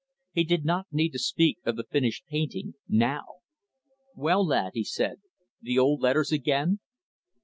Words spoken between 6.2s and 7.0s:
again?"